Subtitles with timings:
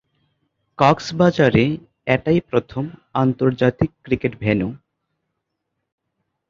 [0.79, 1.65] কক্সবাজারে
[2.05, 2.83] এটাই প্রথম
[3.13, 4.69] আন্তর্জাতিক ক্রিকেট ভেন্যু।